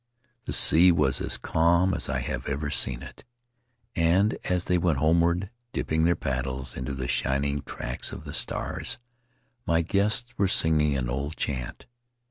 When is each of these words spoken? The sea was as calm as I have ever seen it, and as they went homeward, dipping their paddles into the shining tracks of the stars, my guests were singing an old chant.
The 0.45 0.53
sea 0.53 0.91
was 0.91 1.21
as 1.21 1.37
calm 1.37 1.93
as 1.93 2.09
I 2.09 2.21
have 2.21 2.47
ever 2.47 2.71
seen 2.71 3.03
it, 3.03 3.23
and 3.95 4.35
as 4.45 4.65
they 4.65 4.79
went 4.79 4.97
homeward, 4.97 5.51
dipping 5.73 6.05
their 6.05 6.15
paddles 6.15 6.75
into 6.75 6.95
the 6.95 7.07
shining 7.07 7.61
tracks 7.61 8.11
of 8.11 8.23
the 8.23 8.33
stars, 8.33 8.97
my 9.67 9.83
guests 9.83 10.33
were 10.39 10.47
singing 10.47 10.97
an 10.97 11.07
old 11.07 11.37
chant. 11.37 11.85